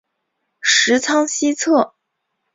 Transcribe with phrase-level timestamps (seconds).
[0.61, 1.93] 十仓西侧。